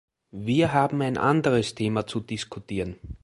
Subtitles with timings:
[0.33, 2.95] Wir haben ein anderes Thema zu diskutieren.